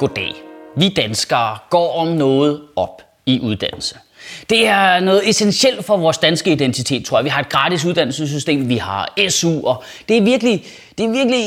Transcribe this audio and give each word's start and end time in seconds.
Goddag. 0.00 0.34
Vi 0.76 0.88
danskere 0.88 1.58
går 1.70 1.94
om 1.94 2.08
noget 2.08 2.60
op 2.76 3.02
i 3.26 3.40
uddannelse. 3.40 3.94
Det 4.50 4.66
er 4.66 5.00
noget 5.00 5.28
essentielt 5.28 5.84
for 5.84 5.96
vores 5.96 6.18
danske 6.18 6.52
identitet, 6.52 7.04
tror 7.04 7.18
jeg. 7.18 7.24
Vi 7.24 7.28
har 7.28 7.40
et 7.40 7.48
gratis 7.48 7.84
uddannelsessystem, 7.84 8.68
vi 8.68 8.76
har 8.76 9.14
SU, 9.28 9.66
og 9.66 9.82
det 10.08 10.16
er 10.16 10.22
virkelig, 10.22 10.64
det 10.98 11.06
er 11.06 11.10
virkelig 11.10 11.44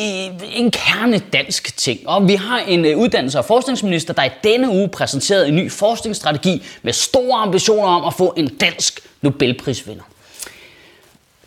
en 0.55 0.71
kerne 0.71 1.19
dansk 1.33 1.77
ting. 1.77 2.09
Og 2.09 2.27
vi 2.27 2.35
har 2.35 2.59
en 2.59 2.85
øh, 2.85 2.97
uddannelses- 2.97 3.37
og 3.37 3.45
forskningsminister, 3.45 4.13
der 4.13 4.23
i 4.23 4.29
denne 4.43 4.69
uge 4.69 4.87
præsenterede 4.87 5.47
en 5.47 5.55
ny 5.55 5.71
forskningsstrategi 5.71 6.63
med 6.83 6.93
store 6.93 7.39
ambitioner 7.39 7.87
om 7.87 8.05
at 8.05 8.13
få 8.13 8.33
en 8.37 8.47
dansk 8.47 8.99
Nobelprisvinder. 9.21 10.03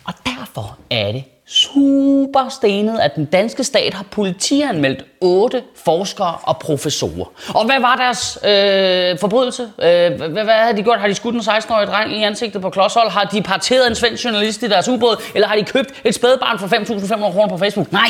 Og 0.07 0.13
derfor 0.25 0.77
er 0.89 1.11
det 1.11 1.23
super 1.47 2.49
stenet, 2.49 2.99
at 2.99 3.15
den 3.15 3.25
danske 3.25 3.63
stat 3.63 3.93
har 3.93 4.03
politianmeldt 4.03 5.05
otte 5.21 5.63
forskere 5.85 6.37
og 6.43 6.57
professorer. 6.57 7.25
Og 7.55 7.65
hvad 7.65 7.79
var 7.79 7.95
deres 7.95 8.39
øh, 8.43 9.19
forbrydelse? 9.19 9.63
Øh, 9.63 10.31
hvad, 10.31 10.43
hvad 10.43 10.53
havde 10.53 10.77
de 10.77 10.83
gjort? 10.83 10.99
Har 10.99 11.07
de 11.07 11.13
skudt 11.13 11.35
en 11.35 11.41
16-årig 11.41 11.87
dreng 11.87 12.13
i 12.13 12.23
ansigtet 12.23 12.61
på 12.61 12.69
klodshold? 12.69 13.09
Har 13.09 13.23
de 13.23 13.41
parteret 13.43 13.87
en 13.87 13.95
svensk 13.95 14.25
journalist 14.25 14.63
i 14.63 14.67
deres 14.67 14.87
ubåd? 14.87 15.21
Eller 15.35 15.47
har 15.47 15.55
de 15.55 15.63
købt 15.63 16.01
et 16.03 16.15
spædbarn 16.15 16.59
for 16.59 16.67
5.500 16.67 17.31
kroner 17.31 17.47
på 17.47 17.57
Facebook? 17.57 17.91
Nej, 17.91 18.09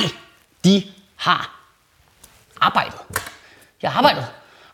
de 0.63 0.83
har 1.15 1.59
arbejdet. 2.61 2.93
Jeg 3.81 3.91
har 3.91 3.97
arbejdet. 3.97 4.25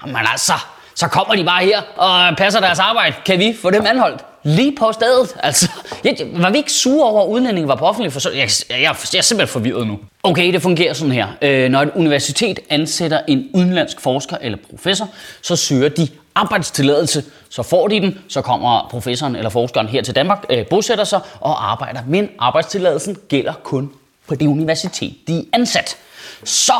Jamen 0.05 0.27
altså, 0.31 0.53
så 0.95 1.07
kommer 1.07 1.35
de 1.35 1.43
bare 1.43 1.63
her 1.65 1.81
og 1.95 2.37
passer 2.37 2.59
deres 2.59 2.79
arbejde. 2.79 3.15
Kan 3.25 3.39
vi 3.39 3.57
få 3.61 3.69
dem 3.69 3.85
anholdt? 3.85 4.25
Lige 4.43 4.75
på 4.75 4.91
stedet. 4.91 5.35
Altså, 5.43 5.71
jeg, 6.03 6.17
var 6.33 6.49
vi 6.49 6.57
ikke 6.57 6.71
sure 6.71 7.09
over, 7.09 7.23
at 7.23 7.27
udlændingen 7.27 7.67
var 7.67 7.75
på 7.75 7.85
offentlig 7.85 8.13
forsørgelse? 8.13 8.65
Jeg, 8.69 8.75
jeg, 8.75 8.81
jeg, 8.81 8.95
jeg 9.13 9.17
er 9.17 9.21
simpelthen 9.21 9.51
forvirret 9.53 9.87
nu. 9.87 9.99
Okay, 10.23 10.53
det 10.53 10.61
fungerer 10.61 10.93
sådan 10.93 11.11
her. 11.11 11.27
Øh, 11.41 11.69
når 11.69 11.81
et 11.81 11.91
universitet 11.95 12.59
ansætter 12.69 13.21
en 13.27 13.49
udenlandsk 13.53 13.99
forsker 13.99 14.37
eller 14.41 14.57
professor, 14.69 15.09
så 15.41 15.55
søger 15.55 15.89
de 15.89 16.07
arbejdstilladelse. 16.35 17.23
Så 17.49 17.63
får 17.63 17.87
de 17.87 17.99
den, 17.99 18.19
så 18.29 18.41
kommer 18.41 18.87
professoren 18.91 19.35
eller 19.35 19.49
forskeren 19.49 19.87
her 19.87 20.01
til 20.01 20.15
Danmark, 20.15 20.45
øh, 20.49 20.65
bosætter 20.67 21.03
sig 21.03 21.19
og 21.39 21.71
arbejder. 21.71 21.99
Men 22.07 22.29
arbejdstilladelsen 22.39 23.17
gælder 23.27 23.53
kun 23.63 23.91
på 24.27 24.35
det 24.35 24.47
universitet, 24.47 25.13
de 25.27 25.39
er 25.39 25.43
ansat. 25.53 25.97
Så 26.43 26.73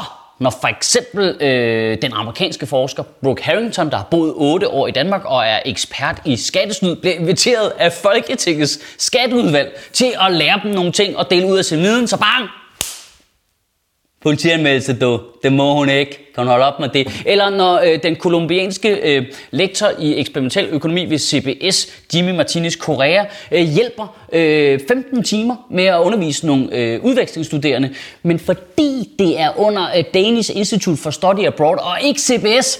når 0.43 0.49
for 0.61 0.67
eksempel 0.67 1.41
øh, 1.41 1.97
den 2.01 2.13
amerikanske 2.13 2.65
forsker 2.65 3.03
Brooke 3.23 3.43
Harrington, 3.43 3.89
der 3.89 3.97
har 3.97 4.07
boet 4.11 4.33
8 4.35 4.69
år 4.69 4.87
i 4.87 4.91
Danmark 4.91 5.21
og 5.25 5.45
er 5.45 5.59
ekspert 5.65 6.21
i 6.25 6.35
skattesnyd, 6.35 6.95
bliver 6.95 7.15
inviteret 7.15 7.71
af 7.79 7.93
Folketingets 7.93 8.79
skatteudvalg 8.97 9.79
til 9.93 10.13
at 10.21 10.31
lære 10.31 10.59
dem 10.63 10.71
nogle 10.71 10.91
ting 10.91 11.17
og 11.17 11.29
dele 11.29 11.47
ud 11.47 11.57
af 11.57 11.65
sin 11.65 11.79
viden, 11.79 12.07
så 12.07 12.17
bang! 12.17 12.49
Politianmeldelse, 14.23 14.93
du. 14.93 15.19
Det 15.43 15.53
må 15.53 15.73
hun 15.73 15.89
ikke. 15.89 16.11
Kan 16.11 16.43
hun 16.43 16.47
holde 16.47 16.65
op 16.65 16.79
med 16.79 16.89
det? 16.89 17.23
Eller 17.25 17.49
når 17.49 17.79
øh, 17.79 18.03
den 18.03 18.15
kolumbianske 18.15 18.89
øh, 18.89 19.25
lektor 19.51 19.87
i 19.99 20.19
eksperimentel 20.19 20.67
økonomi 20.71 21.05
ved 21.05 21.19
CBS, 21.19 21.87
Jimmy 22.15 22.31
Martinez 22.31 22.77
Correa, 22.77 23.25
øh, 23.51 23.61
hjælper 23.61 24.17
øh, 24.33 24.79
15 24.87 25.23
timer 25.23 25.55
med 25.69 25.85
at 25.85 25.99
undervise 25.99 26.45
nogle 26.45 26.75
øh, 26.75 27.03
udvekslingsstuderende. 27.03 27.89
Men 28.23 28.39
fordi 28.39 29.09
det 29.19 29.39
er 29.39 29.59
under 29.59 29.97
øh, 29.97 30.03
Danish 30.13 30.51
Institute 30.55 31.01
for 31.01 31.09
Study 31.09 31.45
Abroad 31.45 31.77
og 31.77 31.97
ikke 32.03 32.21
CBS, 32.21 32.79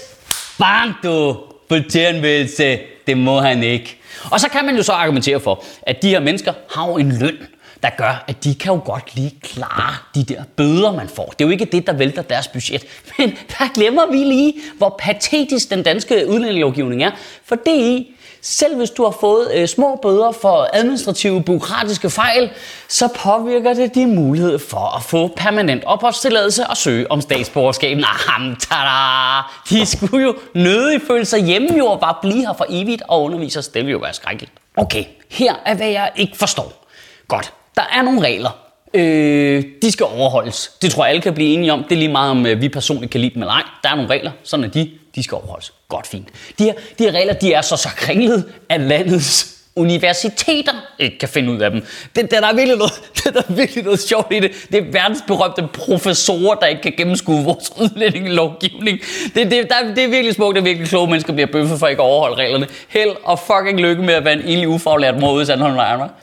bang 0.58 0.94
du! 1.02 1.36
Politianmeldelse, 1.68 2.78
det 3.06 3.18
må 3.18 3.40
han 3.40 3.62
ikke. 3.62 3.96
Og 4.30 4.40
så 4.40 4.48
kan 4.48 4.64
man 4.64 4.76
jo 4.76 4.82
så 4.82 4.92
argumentere 4.92 5.40
for, 5.40 5.64
at 5.82 6.02
de 6.02 6.08
her 6.08 6.20
mennesker 6.20 6.52
har 6.70 6.88
jo 6.88 6.96
en 6.96 7.12
løn 7.20 7.36
der 7.84 7.90
gør, 7.90 8.24
at 8.26 8.44
de 8.44 8.54
kan 8.54 8.72
jo 8.72 8.80
godt 8.84 9.14
lige 9.14 9.38
klare 9.42 9.94
de 10.14 10.24
der 10.24 10.42
bøder, 10.56 10.92
man 10.92 11.08
får. 11.08 11.24
Det 11.24 11.44
er 11.44 11.48
jo 11.48 11.50
ikke 11.50 11.64
det, 11.64 11.86
der 11.86 11.92
vælter 11.92 12.22
deres 12.22 12.48
budget. 12.48 12.84
Men 13.18 13.30
der 13.30 13.72
glemmer 13.74 14.06
vi 14.06 14.16
lige, 14.16 14.54
hvor 14.78 14.96
patetisk 14.98 15.70
den 15.70 15.82
danske 15.82 16.28
udlændingelovgivning 16.28 17.02
er. 17.02 17.10
For 17.44 17.54
det 17.54 17.76
i, 17.76 18.16
selv 18.42 18.76
hvis 18.76 18.90
du 18.90 19.04
har 19.04 19.10
fået 19.20 19.50
øh, 19.54 19.68
små 19.68 19.98
bøder 20.02 20.32
for 20.32 20.68
administrative, 20.72 21.42
byråkratiske 21.42 22.10
fejl, 22.10 22.50
så 22.88 23.08
påvirker 23.16 23.74
det 23.74 23.94
din 23.94 24.14
mulighed 24.14 24.58
for 24.58 24.96
at 24.96 25.02
få 25.02 25.28
permanent 25.36 25.84
opholdstilladelse 25.84 26.66
og 26.66 26.76
søge 26.76 27.10
om 27.10 27.20
statsborgerskab. 27.20 27.96
Nah, 27.96 28.56
tada! 28.58 29.42
De 29.70 29.86
skulle 29.86 30.24
jo 30.24 30.34
nødig 30.54 31.00
føle 31.06 31.24
sig 31.24 31.44
hjemme 31.44 31.68
jo 31.78 31.86
og 31.86 32.00
bare 32.00 32.14
blive 32.22 32.46
her 32.46 32.52
for 32.52 32.66
evigt 32.68 33.02
og 33.08 33.22
undervise 33.22 33.58
os. 33.58 33.68
Det 33.68 33.74
ville 33.74 33.92
jo 33.92 33.98
være 33.98 34.14
skrækkeligt. 34.14 34.52
Okay, 34.76 35.04
her 35.30 35.54
er 35.64 35.74
hvad 35.74 35.88
jeg 35.88 36.10
ikke 36.16 36.36
forstår. 36.36 36.86
Godt, 37.28 37.52
der 37.76 37.82
er 37.92 38.02
nogle 38.02 38.20
regler. 38.20 38.50
Øh, 38.94 39.64
de 39.82 39.92
skal 39.92 40.06
overholdes. 40.06 40.70
Det 40.82 40.90
tror 40.90 41.04
jeg 41.04 41.10
alle 41.10 41.22
kan 41.22 41.34
blive 41.34 41.48
enige 41.54 41.72
om. 41.72 41.84
Det 41.84 41.92
er 41.92 41.96
lige 41.96 42.12
meget 42.12 42.30
om 42.30 42.46
øh, 42.46 42.60
vi 42.60 42.68
personligt 42.68 43.12
kan 43.12 43.20
lide 43.20 43.34
dem 43.34 43.42
eller 43.42 43.52
ej. 43.52 43.62
Der 43.82 43.88
er 43.88 43.94
nogle 43.94 44.10
regler, 44.10 44.30
sådan 44.42 44.64
er 44.64 44.68
de. 44.68 44.90
De 45.14 45.22
skal 45.22 45.36
overholdes. 45.36 45.72
Godt 45.88 46.06
fint. 46.06 46.28
De 46.58 46.64
her, 46.64 46.72
de 46.98 47.04
her 47.04 47.12
regler, 47.12 47.32
de 47.32 47.52
er 47.52 47.60
så 47.60 47.76
så 47.76 47.88
kringlet, 47.88 48.52
at 48.68 48.80
landets 48.80 49.53
universiteter 49.76 50.72
ikke 50.98 51.18
kan 51.18 51.28
finde 51.28 51.52
ud 51.52 51.58
af 51.58 51.70
dem. 51.70 51.80
Det, 52.16 52.22
det, 52.22 52.30
der, 52.30 52.46
er 52.46 52.54
virkelig 52.54 52.78
noget, 52.78 52.92
det, 53.24 53.34
der 53.34 53.42
er 53.48 53.52
virkelig 53.52 53.84
noget 53.84 54.00
sjovt 54.00 54.32
i 54.32 54.40
det. 54.40 54.52
Det 54.72 54.78
er 54.78 54.92
verdensberømte 54.92 55.68
professorer, 55.72 56.54
der 56.54 56.66
ikke 56.66 56.82
kan 56.82 56.92
gennemskue 56.96 57.44
vores 57.44 57.72
udlændingelovgivning. 57.80 58.98
Det, 59.34 59.50
det, 59.50 59.68
der, 59.70 59.94
det 59.94 60.04
er 60.04 60.08
virkelig 60.08 60.34
smukt, 60.34 60.58
at 60.58 60.64
virkelig 60.64 60.88
kloge 60.88 61.06
mennesker 61.06 61.32
bliver 61.32 61.46
bøffet 61.52 61.78
for 61.78 61.86
ikke 61.86 62.02
at 62.02 62.06
overholde 62.06 62.36
reglerne. 62.36 62.66
Held 62.88 63.10
og 63.24 63.38
fucking 63.38 63.80
lykke 63.80 64.02
med 64.02 64.14
at 64.14 64.24
være 64.24 64.34
en 64.34 64.40
egentlig 64.40 64.68
ufaglært 64.68 65.20
mor 65.20 65.32
ude 65.32 65.42
i 65.42 65.46
Sandholm 65.46 65.78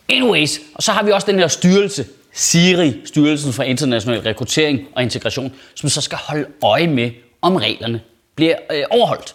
Anyways, 0.09 0.59
og 0.75 0.83
så 0.83 0.91
har 0.91 1.03
vi 1.03 1.11
også 1.11 1.31
den 1.31 1.39
her 1.39 1.47
styrelse, 1.47 2.05
SIRI, 2.33 2.93
Styrelsen 3.05 3.53
for 3.53 3.63
International 3.63 4.21
Rekruttering 4.21 4.79
og 4.95 5.03
Integration, 5.03 5.53
som 5.75 5.89
så 5.89 6.01
skal 6.01 6.17
holde 6.21 6.45
øje 6.63 6.87
med, 6.87 7.11
om 7.41 7.55
reglerne 7.55 8.01
bliver 8.35 8.55
øh, 8.71 8.83
overholdt. 8.89 9.33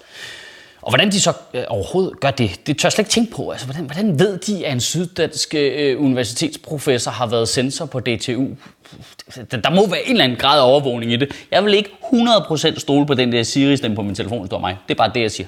Og 0.86 0.92
hvordan 0.92 1.10
de 1.10 1.20
så 1.20 1.32
øh, 1.54 1.64
overhovedet 1.68 2.20
gør 2.20 2.30
det, 2.30 2.60
det 2.66 2.78
tør 2.78 2.86
jeg 2.86 2.92
slet 2.92 2.98
ikke 2.98 3.10
tænke 3.10 3.32
på. 3.32 3.50
Altså, 3.50 3.66
hvordan, 3.66 3.84
hvordan 3.84 4.18
ved 4.18 4.38
de, 4.38 4.66
at 4.66 4.72
en 4.72 4.80
syddansk 4.80 5.54
øh, 5.54 6.00
universitetsprofessor 6.00 7.10
har 7.10 7.26
været 7.26 7.48
censor 7.48 7.86
på 7.86 8.00
DTU? 8.00 8.46
Der, 9.50 9.56
der 9.56 9.70
må 9.70 9.86
være 9.88 10.02
en 10.04 10.10
eller 10.10 10.24
anden 10.24 10.38
grad 10.38 10.60
af 10.60 10.70
overvågning 10.70 11.12
i 11.12 11.16
det. 11.16 11.46
Jeg 11.50 11.64
vil 11.64 11.74
ikke 11.74 11.90
100% 12.02 12.78
stole 12.78 13.06
på 13.06 13.14
den 13.14 13.32
der 13.32 13.42
Siri-stemme 13.42 13.94
på 13.94 14.02
min 14.02 14.14
telefon, 14.14 14.46
står 14.46 14.58
mig. 14.58 14.76
Det 14.88 14.94
er 14.94 14.98
bare 14.98 15.10
det, 15.14 15.20
jeg 15.20 15.30
siger. 15.30 15.46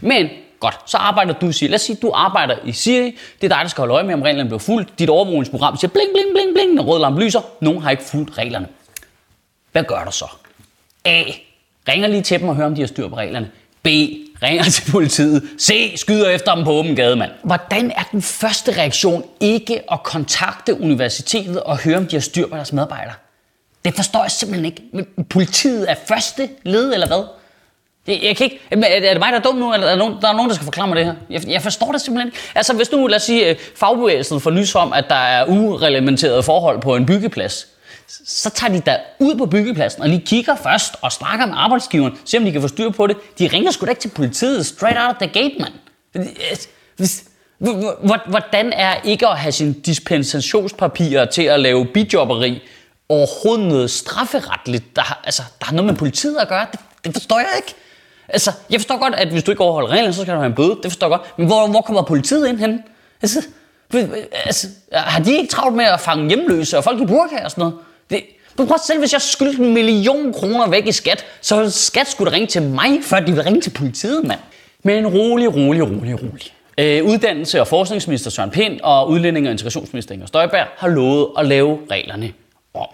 Men 0.00 0.28
godt, 0.60 0.90
så 0.90 0.96
arbejder 0.96 1.32
du, 1.32 1.48
i 1.48 1.52
Siri. 1.52 1.68
lad 1.68 1.74
os 1.74 1.82
sige, 1.82 1.98
du 2.02 2.10
arbejder 2.14 2.56
i 2.64 2.72
Siri. 2.72 3.18
Det 3.40 3.52
er 3.52 3.56
dig, 3.56 3.58
der 3.62 3.68
skal 3.68 3.82
holde 3.82 3.94
øje 3.94 4.04
med, 4.04 4.14
om 4.14 4.22
reglerne 4.22 4.48
bliver 4.48 4.58
fuldt. 4.58 4.98
Dit 4.98 5.10
overvågningsprogram 5.10 5.76
siger 5.76 5.90
bling, 5.90 6.08
bling, 6.14 6.28
bling, 6.34 6.54
bling, 6.54 6.74
når 6.74 6.82
rød 6.82 7.00
lampe 7.00 7.24
lyser. 7.24 7.40
Nogen 7.60 7.82
har 7.82 7.90
ikke 7.90 8.02
fulgt 8.02 8.38
reglerne. 8.38 8.66
Hvad 9.72 9.84
gør 9.84 10.04
du 10.04 10.12
så? 10.12 10.26
A. 11.04 11.22
Ringer 11.88 12.08
lige 12.08 12.22
til 12.22 12.40
dem 12.40 12.48
og 12.48 12.56
hører, 12.56 12.66
om 12.66 12.74
de 12.74 12.80
har 12.80 12.88
styr 12.88 13.08
på 13.08 13.16
reglerne. 13.16 13.50
B. 13.82 13.88
Ringer 14.42 14.64
til 14.64 14.90
politiet. 14.90 15.42
C. 15.60 15.92
Skyder 15.96 16.28
efter 16.28 16.54
dem 16.54 16.64
på 16.64 16.72
åben 16.72 16.96
gade, 16.96 17.16
mand. 17.16 17.30
Hvordan 17.42 17.90
er 17.90 18.02
den 18.12 18.22
første 18.22 18.72
reaktion 18.72 19.24
ikke 19.40 19.92
at 19.92 20.02
kontakte 20.02 20.80
universitetet 20.80 21.62
og 21.62 21.78
høre, 21.78 21.96
om 21.96 22.06
de 22.06 22.16
har 22.16 22.20
styr 22.20 22.48
på 22.48 22.56
deres 22.56 22.72
medarbejdere? 22.72 23.14
Det 23.84 23.94
forstår 23.94 24.22
jeg 24.22 24.30
simpelthen 24.30 24.64
ikke. 24.64 24.82
Men 24.92 25.24
politiet 25.30 25.90
er 25.90 25.94
første 26.08 26.48
led, 26.62 26.94
eller 26.94 27.06
hvad? 27.06 27.24
Det, 28.06 28.22
jeg 28.22 28.36
kan 28.36 28.44
ikke, 28.44 28.60
er 28.70 28.76
det 29.12 29.18
mig, 29.18 29.32
der 29.32 29.38
er 29.38 29.42
dum 29.42 29.54
nu, 29.54 29.72
eller 29.74 29.86
er 29.86 29.90
der 29.90 29.98
nogen, 29.98 30.14
der, 30.20 30.28
er 30.28 30.32
nogen, 30.32 30.48
der 30.48 30.54
skal 30.54 30.64
forklare 30.64 30.88
mig 30.88 30.96
det 30.96 31.04
her? 31.04 31.14
Jeg, 31.30 31.48
jeg 31.48 31.62
forstår 31.62 31.92
det 31.92 32.00
simpelthen 32.00 32.28
ikke. 32.28 32.38
Altså, 32.54 32.74
hvis 32.74 32.92
nu, 32.92 33.06
lad 33.06 33.16
os 33.16 33.22
sige, 33.22 33.48
øh, 33.48 33.56
fagbevægelsen 33.76 34.40
får 34.40 34.50
nys 34.50 34.74
om, 34.74 34.92
at 34.92 35.04
der 35.08 35.14
er 35.14 35.44
ureglementerede 35.44 36.42
forhold 36.42 36.80
på 36.80 36.96
en 36.96 37.06
byggeplads, 37.06 37.66
så 38.26 38.50
tager 38.50 38.72
de 38.72 38.80
da 38.80 38.98
ud 39.18 39.34
på 39.34 39.46
byggepladsen 39.46 40.02
og 40.02 40.08
lige 40.08 40.26
kigger 40.26 40.56
først 40.56 40.94
og 41.02 41.12
snakker 41.12 41.46
med 41.46 41.54
arbejdsgiveren, 41.56 42.18
se 42.24 42.36
om 42.36 42.44
de 42.44 42.52
kan 42.52 42.60
få 42.60 42.68
styr 42.68 42.90
på 42.90 43.06
det. 43.06 43.16
De 43.38 43.46
ringer 43.52 43.70
sgu 43.70 43.86
da 43.86 43.90
ikke 43.90 44.00
til 44.00 44.08
politiet 44.08 44.66
straight 44.66 44.98
out 44.98 45.10
of 45.10 45.28
the 45.28 45.40
gate, 45.40 45.54
mand. 45.58 45.72
Altså, 46.98 47.22
hvordan 48.26 48.72
er 48.72 48.94
ikke 49.04 49.28
at 49.28 49.38
have 49.38 49.52
sine 49.52 49.72
dispensationspapirer 49.72 51.24
til 51.24 51.42
at 51.42 51.60
lave 51.60 51.86
bijobberi 51.86 52.62
overhovedet 53.08 53.66
noget 53.66 53.90
strafferetligt, 53.90 54.96
der, 54.96 55.20
altså, 55.24 55.42
der 55.60 55.66
har 55.66 55.72
noget 55.72 55.86
med 55.86 55.98
politiet 55.98 56.36
at 56.36 56.48
gøre? 56.48 56.66
Det, 56.72 56.80
det 57.04 57.12
forstår 57.12 57.38
jeg 57.38 57.48
ikke. 57.56 57.74
Altså, 58.28 58.52
jeg 58.70 58.80
forstår 58.80 58.98
godt, 58.98 59.14
at 59.14 59.28
hvis 59.28 59.44
du 59.44 59.50
ikke 59.50 59.62
overholder 59.62 59.88
reglerne, 59.88 60.12
så 60.12 60.22
skal 60.22 60.34
du 60.34 60.38
have 60.38 60.46
en 60.46 60.54
bøde. 60.54 60.78
Det 60.82 60.90
forstår 60.90 61.06
jeg 61.06 61.18
godt. 61.18 61.38
Men 61.38 61.46
hvor, 61.46 61.66
hvor 61.66 61.80
kommer 61.80 62.02
politiet 62.02 62.48
ind 62.48 62.58
hen? 62.58 62.80
Altså, 63.22 63.42
altså, 64.44 64.66
har 64.92 65.22
de 65.22 65.32
ikke 65.36 65.50
travlt 65.50 65.76
med 65.76 65.84
at 65.84 66.00
fange 66.00 66.28
hjemløse 66.28 66.78
og 66.78 66.84
folk 66.84 67.00
i 67.00 67.06
burka 67.06 67.44
og 67.44 67.50
sådan 67.50 67.62
noget? 67.62 67.78
Det, 68.12 68.24
men 68.58 68.66
prøv 68.66 68.78
selv, 68.86 68.98
hvis 68.98 69.12
jeg 69.12 69.22
skyldte 69.22 69.62
en 69.62 69.74
million 69.74 70.32
kroner 70.32 70.68
væk 70.68 70.86
i 70.86 70.92
skat, 70.92 71.24
så 71.40 71.70
skat 71.70 72.08
skulle 72.08 72.32
ringe 72.32 72.46
til 72.46 72.62
mig, 72.62 72.98
før 73.02 73.20
de 73.20 73.26
ville 73.26 73.46
ringe 73.46 73.60
til 73.60 73.70
politiet, 73.70 74.24
mand. 74.24 74.40
Men 74.82 75.06
rolig, 75.06 75.54
rolig, 75.56 75.82
rolig, 75.82 76.22
rolig. 76.22 76.52
Øh, 76.78 77.04
uddannelse- 77.04 77.60
og 77.60 77.68
forskningsminister 77.68 78.30
Søren 78.30 78.50
Pind 78.50 78.80
og 78.82 79.08
udlænding- 79.08 79.46
og 79.46 79.52
integrationsminister 79.52 80.14
Inger 80.14 80.26
Støjberg 80.26 80.66
har 80.76 80.88
lovet 80.88 81.28
at 81.38 81.46
lave 81.46 81.78
reglerne 81.90 82.32
om. 82.74 82.86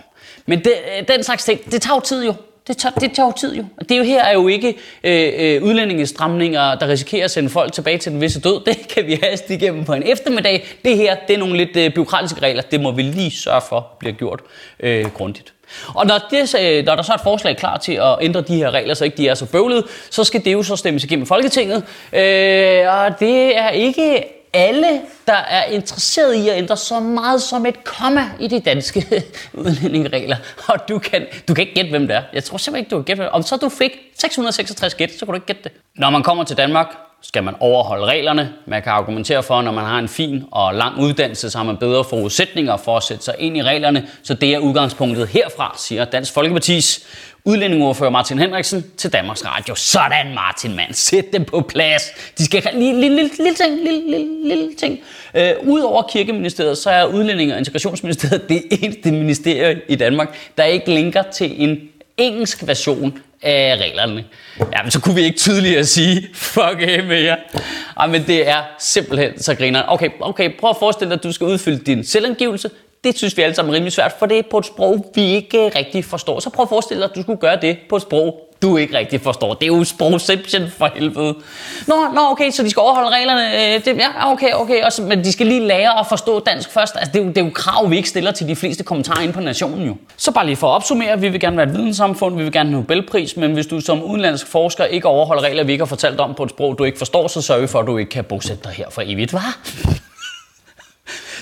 Men 0.47 0.59
det, 0.59 0.73
øh, 0.99 1.09
den 1.09 1.23
slags 1.23 1.45
ting, 1.45 1.73
det 1.73 1.83
tager 1.83 1.97
jo 1.97 2.01
tid 2.01 2.25
jo. 2.25 2.35
Det 2.69 2.77
tager, 2.77 2.93
det 2.93 3.13
tager 3.13 3.27
jo 3.27 3.33
tid 3.33 3.57
jo. 3.57 3.65
Det 3.79 3.91
er 3.91 3.97
jo 3.97 4.05
her 4.05 4.25
er 4.25 4.33
jo 4.33 4.49
ikke 4.49 4.75
øh, 5.05 5.33
øh, 5.39 5.63
udlændingestramninger, 5.63 6.75
der 6.75 6.89
risikerer 6.89 7.25
at 7.25 7.31
sende 7.31 7.51
folk 7.51 7.73
tilbage 7.73 7.99
til 7.99 8.13
den 8.13 8.21
visse 8.21 8.41
død. 8.41 8.65
Det 8.67 8.89
kan 8.89 9.07
vi 9.07 9.19
haste 9.23 9.55
igennem 9.55 9.85
på 9.85 9.93
en 9.93 10.03
eftermiddag. 10.03 10.67
Det 10.85 10.97
her, 10.97 11.17
det 11.29 11.35
er 11.35 11.39
nogle 11.39 11.57
lidt 11.57 11.77
øh, 11.77 11.95
byråkratiske 11.95 12.41
regler. 12.41 12.63
Det 12.63 12.81
må 12.81 12.91
vi 12.91 13.03
lige 13.03 13.31
sørge 13.31 13.61
for 13.69 13.87
bliver 13.99 14.15
gjort 14.15 14.41
øh, 14.81 15.07
grundigt. 15.07 15.53
Og 15.95 16.07
når, 16.07 16.19
det, 16.31 16.55
øh, 16.61 16.85
når 16.85 16.95
der 16.95 17.03
så 17.03 17.13
er 17.13 17.17
et 17.17 17.23
forslag 17.23 17.57
klar 17.57 17.77
til 17.77 17.93
at 17.93 18.17
ændre 18.21 18.41
de 18.41 18.57
her 18.57 18.71
regler, 18.71 18.95
så 18.95 19.05
ikke 19.05 19.17
de 19.17 19.29
er 19.29 19.35
så 19.35 19.47
bøvlede, 19.47 19.87
så 20.11 20.25
skal 20.25 20.45
det 20.45 20.53
jo 20.53 20.63
så 20.63 20.77
stemmes 20.77 21.05
igennem 21.05 21.27
Folketinget. 21.27 21.85
Øh, 22.13 22.89
og 22.89 23.21
det 23.21 23.59
er 23.59 23.71
ikke 23.71 24.25
alle, 24.59 25.01
der 25.27 25.33
er 25.33 25.65
interesseret 25.65 26.35
i 26.35 26.49
at 26.49 26.59
ændre 26.59 26.77
så 26.77 27.01
meget 27.01 27.43
som 27.43 27.67
et 27.67 27.85
komma 27.85 28.31
i 28.41 28.49
de 28.49 28.61
danske 28.61 29.25
udlændingeregler. 29.53 30.37
Og 30.69 30.89
du 30.89 30.99
kan, 30.99 31.27
du 31.49 31.55
kan 31.55 31.63
ikke 31.63 31.75
gætte, 31.75 31.91
hvem 31.91 32.07
det 32.09 32.17
er. 32.17 32.23
Jeg 32.33 32.45
tror 32.45 32.59
simpelthen 32.59 32.85
ikke, 32.85 32.91
du 32.91 33.03
kan 33.03 33.05
gætte, 33.05 33.33
Om 33.33 33.43
så 33.43 33.57
du 33.57 33.69
fik 33.69 33.93
666 34.19 34.95
gæt, 34.95 35.13
så 35.19 35.27
kunne 35.27 35.33
du 35.33 35.37
ikke 35.37 35.47
gætte 35.47 35.63
det. 35.65 35.73
Når 35.95 36.11
man 36.11 36.23
kommer 36.23 36.45
til 36.45 36.57
Danmark, 36.57 36.87
skal 37.23 37.45
man 37.45 37.55
overholde 37.61 38.07
reglerne. 38.07 38.53
Man 38.67 38.83
kan 38.83 38.93
argumentere 38.93 39.43
for, 39.43 39.55
at 39.55 39.65
når 39.65 39.73
man 39.73 39.85
har 39.85 39.99
en 39.99 40.09
fin 40.09 40.45
og 40.51 40.75
lang 40.75 41.01
uddannelse, 41.01 41.51
så 41.51 41.59
har 41.59 41.65
man 41.65 41.77
bedre 41.77 42.05
forudsætninger 42.05 42.77
for 42.77 42.97
at 42.97 43.03
sætte 43.03 43.25
sig 43.25 43.35
ind 43.39 43.57
i 43.57 43.63
reglerne. 43.63 44.09
Så 44.23 44.35
det 44.35 44.55
er 44.55 44.59
udgangspunktet 44.59 45.29
herfra, 45.29 45.75
siger 45.79 46.05
Dansk 46.05 46.33
Folkepartis 46.33 47.07
udlændingeordfører 47.49 48.11
Martin 48.11 48.39
Henriksen 48.39 48.85
til 48.97 49.13
Danmarks 49.13 49.45
Radio. 49.45 49.75
Sådan 49.75 50.35
Martin, 50.35 50.77
mand. 50.77 50.93
Sæt 50.95 51.25
dem 51.33 51.45
på 51.45 51.61
plads. 51.61 52.03
De 52.39 52.45
skal 52.45 52.63
have 52.63 52.81
lille, 52.81 53.01
lille, 53.01 53.17
lille, 53.17 53.31
lille 53.39 53.55
ting. 53.55 53.77
Lille, 53.77 54.11
lille, 54.11 54.49
lille 54.49 54.75
ting. 54.75 54.99
Øh, 55.35 55.53
Udover 55.63 56.03
kirkeministeriet, 56.03 56.79
så 56.79 56.91
er 56.91 57.05
udlænding- 57.07 57.53
og 57.53 57.59
integrationsministeriet 57.59 58.49
det 58.49 58.63
eneste 58.71 59.13
ministerie 59.13 59.81
i 59.89 59.95
Danmark, 59.95 60.37
der 60.59 60.65
ikke 60.65 60.95
linker 60.95 61.23
til 61.23 61.63
en 61.63 61.79
engelsk 62.17 62.67
version 62.67 63.19
af 63.43 63.77
reglerne. 63.81 64.25
Ja, 64.59 64.83
men 64.83 64.91
så 64.91 65.01
kunne 65.01 65.15
vi 65.15 65.21
ikke 65.21 65.39
tydeligere 65.39 65.85
sige, 65.85 66.29
fuck 66.35 66.77
af 66.81 67.05
med 67.05 67.21
jer. 67.21 67.37
Ej, 67.97 68.07
men 68.07 68.27
det 68.27 68.49
er 68.49 68.63
simpelthen 68.79 69.43
så 69.43 69.55
griner. 69.55 69.83
Okay, 69.89 70.09
okay, 70.21 70.51
prøv 70.61 70.71
at 70.71 70.77
forestille 70.79 71.11
dig, 71.11 71.17
at 71.19 71.25
du 71.25 71.33
skal 71.33 71.47
udfylde 71.47 71.79
din 71.79 72.05
selvangivelse. 72.05 72.71
Det 73.05 73.19
synes 73.19 73.37
vi 73.37 73.43
alle 73.43 73.55
sammen 73.55 73.75
er 73.75 73.77
rimelig 73.77 73.93
svært, 73.93 74.13
for 74.19 74.27
det 74.27 74.39
er 74.39 74.43
på 74.51 74.59
et 74.59 74.67
sprog, 74.67 75.13
vi 75.15 75.23
ikke 75.23 75.69
rigtig 75.69 76.05
forstår. 76.05 76.41
Så 76.41 76.51
prøv 76.51 76.63
at 76.63 76.69
forestille 76.69 77.03
dig, 77.03 77.11
at 77.11 77.17
du 77.17 77.23
skulle 77.23 77.39
gøre 77.39 77.59
det 77.61 77.79
på 77.89 77.97
et 77.97 78.03
sprog, 78.03 78.49
du 78.63 78.77
ikke 78.77 78.99
rigtig 78.99 79.21
forstår. 79.21 79.55
Det 79.55 79.63
er 79.63 79.77
jo 79.77 79.85
sprogception 79.85 80.63
for 80.79 80.91
helvede. 80.95 81.35
Nå, 81.87 81.95
nå, 82.15 82.21
okay, 82.31 82.51
så 82.51 82.63
de 82.63 82.71
skal 82.71 82.81
overholde 82.81 83.11
reglerne. 83.11 83.75
Øh, 83.75 83.85
det, 83.85 83.97
ja, 83.97 84.33
okay, 84.33 84.53
okay. 84.53 84.83
Og 84.83 84.93
så, 84.93 85.03
men 85.03 85.25
de 85.25 85.33
skal 85.33 85.47
lige 85.47 85.61
lære 85.61 86.01
at 86.01 86.07
forstå 86.07 86.41
dansk 86.41 86.71
først. 86.71 86.97
Altså, 86.97 87.13
det, 87.13 87.21
er 87.21 87.25
jo, 87.25 87.29
det 87.29 87.39
er 87.39 87.45
jo 87.45 87.51
krav, 87.55 87.91
vi 87.91 87.97
ikke 87.97 88.09
stiller 88.09 88.31
til 88.31 88.49
de 88.49 88.57
fleste 88.57 88.85
kommentarer 88.85 89.21
inde 89.21 89.33
på 89.33 89.41
nationen 89.41 89.87
jo. 89.87 89.97
Så 90.17 90.33
bare 90.33 90.47
lige 90.47 90.57
for 90.57 90.67
at 90.67 90.75
opsummere. 90.75 91.21
Vi 91.21 91.29
vil 91.29 91.41
gerne 91.41 91.57
være 91.57 91.67
et 91.67 91.75
videnssamfund, 91.75 92.37
vi 92.37 92.43
vil 92.43 92.53
gerne 92.53 92.71
have 92.71 92.81
Nobelpris, 92.81 93.37
men 93.37 93.53
hvis 93.53 93.67
du 93.67 93.81
som 93.81 94.03
udenlandsk 94.03 94.47
forsker 94.47 94.85
ikke 94.85 95.09
overholder 95.09 95.43
regler, 95.43 95.65
vi 95.65 95.73
ikke 95.73 95.83
har 95.83 95.89
fortalt 95.89 96.21
om 96.21 96.35
på 96.35 96.43
et 96.43 96.51
sprog, 96.51 96.79
du 96.79 96.85
ikke 96.85 96.99
forstår, 96.99 97.29
så 97.29 97.43
sørg 97.43 97.69
for, 97.69 97.79
at 97.81 97.87
du 97.87 97.99
ikke 97.99 98.11
kan 98.11 98.25
bosætte 98.25 98.63
dig 98.65 98.73
her 98.73 98.91
for 98.91 99.03
evigt, 99.07 99.33
var? 99.33 99.59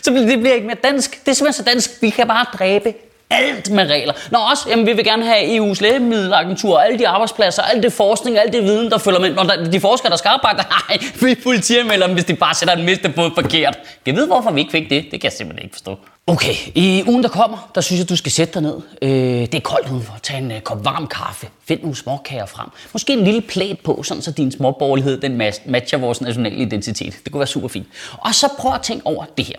Så 0.06 0.12
det 0.12 0.38
bliver 0.38 0.54
ikke 0.54 0.66
mere 0.66 0.76
dansk. 0.84 1.10
Det 1.24 1.30
er 1.30 1.34
simpelthen 1.34 1.64
så 1.64 1.70
dansk. 1.70 2.02
Vi 2.02 2.10
kan 2.10 2.26
bare 2.28 2.46
dræbe 2.58 2.94
alt 3.30 3.70
med 3.70 3.90
regler. 3.90 4.12
Nå 4.30 4.38
også, 4.50 4.64
jamen, 4.68 4.86
vi 4.86 4.92
vil 4.92 5.04
gerne 5.04 5.24
have 5.24 5.40
EU's 5.56 5.82
lægemiddelagentur, 5.82 6.78
alle 6.78 6.98
de 6.98 7.08
arbejdspladser, 7.08 7.62
alt 7.62 7.82
det 7.82 7.92
forskning, 7.92 8.38
alt 8.38 8.52
det 8.52 8.62
viden, 8.62 8.90
der 8.90 8.98
følger 8.98 9.20
med. 9.20 9.34
Når 9.34 9.42
der, 9.42 9.70
de 9.70 9.80
forskere, 9.80 10.10
der 10.10 10.16
skal 10.16 10.28
arbejde, 10.28 10.58
nej, 10.88 10.98
vi 11.20 11.34
politianmelder 11.42 12.06
dem, 12.06 12.14
hvis 12.14 12.24
de 12.24 12.34
bare 12.34 12.54
sætter 12.54 12.76
en 12.76 12.84
miste 12.84 13.08
på 13.08 13.30
forkert. 13.34 13.78
Kan 14.04 14.16
vide, 14.16 14.26
hvorfor 14.26 14.50
vi 14.50 14.60
ikke 14.60 14.72
fik 14.72 14.90
det. 14.90 15.04
Det 15.10 15.20
kan 15.20 15.24
jeg 15.24 15.32
simpelthen 15.32 15.64
ikke 15.64 15.74
forstå. 15.74 15.98
Okay, 16.28 16.54
i 16.74 17.04
ugen, 17.06 17.22
der 17.22 17.28
kommer, 17.28 17.70
der 17.74 17.80
synes 17.80 18.00
jeg, 18.00 18.08
du 18.08 18.16
skal 18.16 18.32
sætte 18.32 18.54
dig 18.54 18.62
ned. 18.62 18.80
Øh, 19.02 19.10
det 19.10 19.54
er 19.54 19.60
koldt 19.60 19.90
udenfor. 19.90 20.18
Tag 20.22 20.38
en 20.38 20.50
uh, 20.50 20.60
kop 20.60 20.84
varm 20.84 21.06
kaffe. 21.06 21.48
Find 21.68 21.80
nogle 21.80 21.96
småkager 21.96 22.46
frem. 22.46 22.68
Måske 22.92 23.12
en 23.12 23.24
lille 23.24 23.40
plæt 23.40 23.80
på, 23.80 24.02
sådan 24.02 24.22
så 24.22 24.30
din 24.30 24.52
småborgerlighed 24.52 25.20
den 25.20 25.36
matcher 25.66 25.98
vores 25.98 26.20
nationale 26.20 26.56
identitet. 26.56 27.14
Det 27.24 27.32
kunne 27.32 27.40
være 27.40 27.46
super 27.46 27.68
fint. 27.68 27.86
Og 28.18 28.34
så 28.34 28.48
prøv 28.58 28.74
at 28.74 28.82
tænke 28.82 29.06
over 29.06 29.24
det 29.36 29.44
her. 29.44 29.56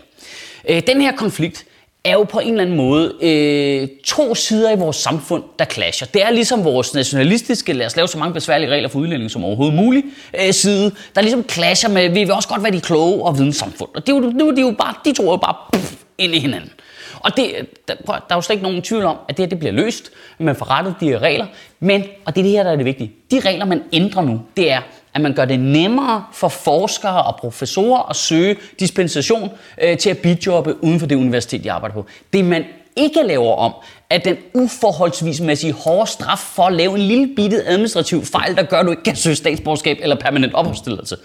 Øh, 0.69 0.81
den 0.87 1.01
her 1.01 1.11
konflikt, 1.15 1.65
er 2.07 2.13
jo 2.13 2.23
på 2.23 2.39
en 2.39 2.49
eller 2.49 2.61
anden 2.61 2.77
måde 2.77 3.13
øh, 3.21 3.87
to 4.05 4.35
sider 4.35 4.71
i 4.71 4.75
vores 4.75 4.95
samfund, 4.95 5.43
der 5.59 5.65
clasher. 5.65 6.07
Det 6.07 6.23
er 6.23 6.31
ligesom 6.31 6.63
vores 6.63 6.93
nationalistiske, 6.93 7.73
lad 7.73 7.85
os 7.85 7.95
lave 7.95 8.07
så 8.07 8.17
mange 8.17 8.33
besværlige 8.33 8.69
regler 8.69 8.89
for 8.89 8.99
udlænding 8.99 9.31
som 9.31 9.43
overhovedet 9.43 9.75
muligt, 9.75 10.05
øh, 10.41 10.53
side, 10.53 10.91
der 11.15 11.21
ligesom 11.21 11.49
clasher 11.49 11.89
med, 11.89 12.09
vi 12.09 12.19
vil 12.19 12.31
også 12.31 12.49
godt 12.49 12.63
være 12.63 12.71
de 12.71 12.81
kloge 12.81 13.23
og 13.23 13.37
videnssamfund. 13.37 13.89
Og 13.95 14.07
det 14.07 14.13
er 14.13 14.17
jo, 14.17 14.21
nu 14.21 14.47
er 14.47 14.55
de 14.55 14.61
jo 14.61 14.75
bare, 14.79 14.93
de 15.05 15.13
tror 15.13 15.31
jo 15.31 15.37
bare 15.37 15.55
puff, 15.73 15.93
ind 16.17 16.35
i 16.35 16.39
hinanden. 16.39 16.71
Og 17.19 17.37
det, 17.37 17.51
der, 17.87 17.93
der 18.05 18.13
er 18.29 18.35
jo 18.35 18.41
slet 18.41 18.53
ikke 18.53 18.63
nogen 18.63 18.81
tvivl 18.81 19.03
om, 19.05 19.17
at 19.29 19.37
det 19.37 19.43
her 19.43 19.49
det 19.49 19.59
bliver 19.59 19.71
løst, 19.71 20.11
man 20.39 20.55
får 20.55 20.71
rettet 20.71 20.95
de 20.99 21.07
her 21.07 21.19
regler. 21.19 21.45
Men, 21.79 22.03
og 22.25 22.35
det 22.35 22.41
er 22.41 22.43
det 22.43 22.51
her, 22.51 22.63
der 22.63 22.71
er 22.71 22.75
det 22.75 22.85
vigtige, 22.85 23.11
de 23.31 23.39
regler, 23.39 23.65
man 23.65 23.83
ændrer 23.93 24.21
nu, 24.21 24.41
det 24.57 24.71
er, 24.71 24.81
at 25.17 25.21
man 25.21 25.33
gør 25.33 25.45
det 25.45 25.59
nemmere 25.59 26.25
for 26.33 26.47
forskere 26.47 27.23
og 27.23 27.35
professorer 27.35 28.09
at 28.09 28.15
søge 28.15 28.55
dispensation 28.79 29.51
øh, 29.81 29.97
til 29.97 30.09
at 30.09 30.17
bidjobbe 30.17 30.83
uden 30.83 30.99
for 30.99 31.07
det 31.07 31.15
universitet, 31.15 31.63
de 31.63 31.71
arbejder 31.71 31.93
på. 31.93 32.05
Det 32.33 32.45
man 32.45 32.63
ikke 32.95 33.23
laver 33.23 33.55
om, 33.55 33.73
at 34.09 34.25
den 34.25 34.37
uforholdsvismæssige 34.53 35.73
hårde 35.73 36.11
straf 36.11 36.37
for 36.37 36.63
at 36.63 36.73
lave 36.73 36.95
en 36.95 37.01
lille 37.01 37.35
bitte 37.35 37.63
administrativ 37.65 38.25
fejl, 38.25 38.55
der 38.55 38.63
gør, 38.63 38.79
at 38.79 38.85
du 38.85 38.91
ikke 38.91 39.03
kan 39.03 39.15
søge 39.15 39.35
statsborgerskab 39.35 39.97
eller 40.01 40.15
permanent 40.15 40.53
opholdstilladelse. 40.53 41.17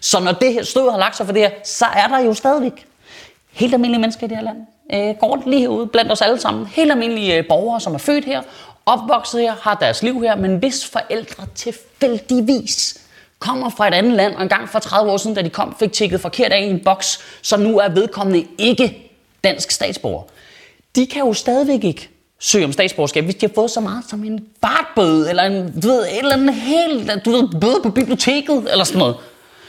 Så 0.00 0.20
når 0.20 0.32
det 0.32 0.52
her 0.52 0.62
støv 0.62 0.90
har 0.90 0.98
lagt 0.98 1.16
sig 1.16 1.26
for 1.26 1.32
det 1.32 1.42
her, 1.42 1.50
så 1.64 1.84
er 1.84 2.06
der 2.06 2.18
jo 2.18 2.34
stadigvæk 2.34 2.86
helt 3.52 3.74
almindelige 3.74 4.00
mennesker 4.00 4.26
i 4.26 4.28
det 4.28 4.36
her 4.36 4.44
land. 4.44 4.56
Øh, 4.94 5.14
går 5.20 5.42
lige 5.46 5.60
herude 5.60 5.86
blandt 5.86 6.12
os 6.12 6.22
alle 6.22 6.40
sammen. 6.40 6.66
Helt 6.66 6.90
almindelige 6.90 7.36
øh, 7.36 7.44
borgere, 7.48 7.80
som 7.80 7.94
er 7.94 7.98
født 7.98 8.24
her, 8.24 8.42
opvokset 8.86 9.40
her, 9.40 9.54
har 9.60 9.74
deres 9.74 10.02
liv 10.02 10.20
her, 10.20 10.36
men 10.36 10.56
hvis 10.56 10.86
forældre 10.86 11.44
tilfældigvis 11.54 13.00
kommer 13.38 13.70
fra 13.70 13.88
et 13.88 13.94
andet 13.94 14.12
land, 14.12 14.34
og 14.34 14.42
engang 14.42 14.68
for 14.68 14.78
30 14.78 15.12
år 15.12 15.16
siden, 15.16 15.36
da 15.36 15.42
de 15.42 15.50
kom, 15.50 15.76
fik 15.78 15.92
tækket 15.92 16.20
forkert 16.20 16.52
af 16.52 16.60
i 16.60 16.70
en 16.70 16.80
boks, 16.84 17.20
så 17.42 17.56
nu 17.56 17.78
er 17.78 17.88
vedkommende 17.88 18.46
ikke 18.58 19.12
dansk 19.44 19.70
statsborger. 19.70 20.22
De 20.96 21.06
kan 21.06 21.22
jo 21.26 21.32
stadigvæk 21.32 21.84
ikke 21.84 22.08
søge 22.40 22.64
om 22.64 22.72
statsborgerskab, 22.72 23.24
hvis 23.24 23.34
de 23.34 23.46
har 23.46 23.52
fået 23.54 23.70
så 23.70 23.80
meget 23.80 24.04
som 24.08 24.24
en 24.24 24.46
fartbøde, 24.64 25.30
eller 25.30 25.42
en, 25.42 25.80
du 25.80 25.88
ved, 25.88 26.02
et 26.02 26.18
eller 26.18 26.32
andet 26.32 26.54
helt, 26.54 27.24
du 27.24 27.30
ved, 27.30 27.60
bøde 27.60 27.80
på 27.82 27.90
biblioteket, 27.90 28.68
eller 28.70 28.84
sådan 28.84 28.98
noget. 28.98 29.16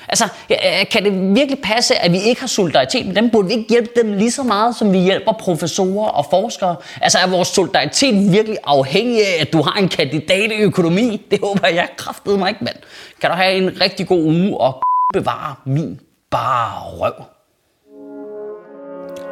Altså, 0.10 0.26
øh, 0.52 0.58
kan 0.92 1.04
det 1.04 1.36
virkelig 1.36 1.60
passe, 1.64 1.96
at 1.96 2.12
vi 2.12 2.18
ikke 2.18 2.42
har 2.42 2.48
solidaritet 2.48 3.06
med 3.06 3.16
dem? 3.16 3.30
Burde 3.30 3.48
vi 3.48 3.54
ikke 3.54 3.70
hjælpe 3.70 3.90
dem 4.02 4.14
lige 4.14 4.32
så 4.32 4.44
meget, 4.44 4.76
som 4.76 4.94
vi 4.94 4.98
hjælper 4.98 5.32
professorer 5.32 6.10
og 6.10 6.26
forskere? 6.30 6.76
Altså, 7.02 7.18
er 7.18 7.28
vores 7.28 7.48
solidaritet 7.48 8.32
virkelig 8.32 8.58
afhængig 8.64 9.28
af, 9.28 9.42
at 9.42 9.54
du 9.54 9.62
har 9.62 9.80
en 9.80 9.88
kandidat 9.88 10.52
i 10.52 10.56
økonomi? 10.56 11.26
Det 11.32 11.40
håber 11.44 11.68
jeg 11.68 11.88
kraftede 11.98 12.38
mig 12.38 12.50
ikke, 12.50 12.64
mand. 12.64 12.76
Kan 13.22 13.30
du 13.30 13.36
have 13.36 13.54
en 13.54 13.82
rigtig 13.82 14.08
god 14.08 14.24
uge 14.24 14.58
og 14.58 14.84
bevare 15.14 15.56
min 15.66 16.00
bare 16.32 16.82
røv? 16.82 17.14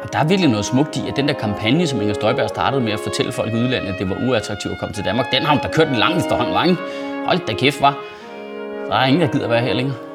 Og 0.02 0.12
der 0.12 0.18
er 0.18 0.24
virkelig 0.24 0.50
noget 0.50 0.66
smukt 0.66 0.96
i, 0.96 1.00
at 1.08 1.16
den 1.16 1.28
der 1.28 1.34
kampagne, 1.34 1.86
som 1.86 2.00
Inger 2.00 2.14
Støjberg 2.14 2.48
startede 2.48 2.82
med 2.82 2.92
at 2.92 3.00
fortælle 3.00 3.32
folk 3.32 3.52
i 3.52 3.56
udlandet, 3.56 3.92
at 3.92 3.98
det 3.98 4.10
var 4.10 4.16
uattraktivt 4.28 4.72
at 4.72 4.80
komme 4.80 4.94
til 4.94 5.04
Danmark, 5.04 5.32
den 5.32 5.42
har 5.42 5.54
hun 5.54 5.62
da 5.62 5.68
kørt 5.68 5.88
en 5.88 5.96
lang 5.96 6.16
efterhånden, 6.16 6.54
var 6.54 6.64
ikke? 6.64 6.76
Hold 7.26 7.46
da 7.46 7.52
kæft, 7.52 7.80
var. 7.80 7.98
Der 8.88 8.94
er 8.94 9.06
ingen, 9.06 9.22
der 9.22 9.28
gider 9.28 9.48
være 9.48 9.60
her 9.60 9.74
længere. 9.74 10.07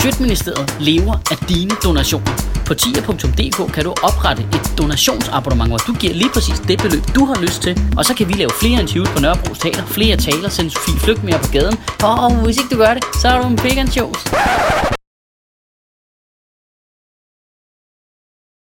Sjøtministeriet 0.00 0.76
lever 0.80 1.14
af 1.32 1.36
dine 1.48 1.70
donationer. 1.84 2.32
På 2.66 2.74
tia.dk 2.74 3.72
kan 3.74 3.84
du 3.84 3.90
oprette 3.90 4.42
et 4.42 4.78
donationsabonnement, 4.78 5.70
hvor 5.70 5.78
du 5.78 5.92
giver 5.92 6.14
lige 6.14 6.30
præcis 6.34 6.58
det 6.68 6.78
beløb, 6.82 7.02
du 7.14 7.24
har 7.24 7.40
lyst 7.40 7.62
til. 7.62 7.80
Og 7.96 8.04
så 8.04 8.14
kan 8.14 8.28
vi 8.28 8.32
lave 8.32 8.50
flere 8.60 8.80
interviews 8.80 9.08
på 9.08 9.20
Nørrebro 9.20 9.54
Teater, 9.54 9.86
flere 9.86 10.16
taler, 10.16 10.48
sende 10.48 10.70
Sofie 10.70 11.00
Flygt 11.00 11.24
mere 11.24 11.38
på 11.38 11.48
gaden. 11.52 11.76
Og 12.02 12.44
hvis 12.44 12.56
ikke 12.56 12.74
du 12.74 12.78
gør 12.78 12.94
det, 12.94 13.04
så 13.20 13.28
er 13.28 13.42
du 13.42 13.48
en 13.48 13.56
big 13.56 13.92
shows. 13.92 14.18